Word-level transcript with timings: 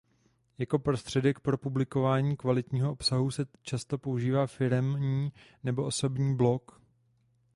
Jako 0.57 0.79
prostředek 0.79 1.39
pro 1.39 1.57
publikování 1.57 2.37
kvalitního 2.37 2.91
obsahu 2.91 3.31
se 3.31 3.45
často 3.61 3.97
používá 3.97 4.47
firemní 4.47 5.33
nebo 5.63 5.85
osobní 5.85 6.35
blog. 6.35 6.79